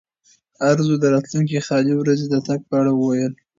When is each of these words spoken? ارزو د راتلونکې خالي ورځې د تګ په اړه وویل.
ارزو 0.69 0.95
د 0.99 1.05
راتلونکې 1.13 1.63
خالي 1.67 1.93
ورځې 1.97 2.25
د 2.29 2.35
تګ 2.47 2.59
په 2.69 2.73
اړه 2.81 2.91
وویل. 2.95 3.33